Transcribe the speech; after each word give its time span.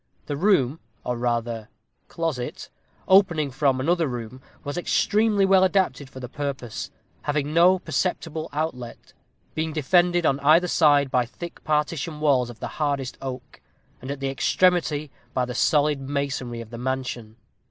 The 0.25 0.35
room, 0.35 0.79
or 1.03 1.15
rather 1.15 1.69
closet, 2.07 2.71
opening 3.07 3.51
from 3.51 3.79
another 3.79 4.07
room, 4.07 4.41
was 4.63 4.75
extremely 4.75 5.45
well 5.45 5.63
adapted 5.63 6.09
for 6.09 6.19
the 6.19 6.27
purpose, 6.27 6.89
having 7.21 7.53
no 7.53 7.77
perceptible 7.77 8.49
outlet; 8.51 9.13
being 9.53 9.71
defended, 9.73 10.25
on 10.25 10.39
either 10.39 10.67
side, 10.67 11.11
by 11.11 11.27
thick 11.27 11.63
partition 11.63 12.19
walls 12.19 12.49
of 12.49 12.59
the 12.59 12.67
hardest 12.81 13.15
oak, 13.21 13.61
and 14.01 14.09
at 14.09 14.19
the 14.19 14.29
extremity 14.29 15.11
by 15.35 15.45
the 15.45 15.53
solid 15.53 15.99
masonry 16.01 16.61
of 16.61 16.71
the 16.71 16.79
mansion. 16.79 17.35